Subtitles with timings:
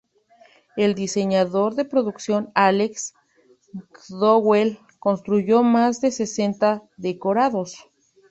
[0.77, 3.13] El diseñador de producción Alex
[3.71, 7.75] McDowell construyó más de setenta decorados.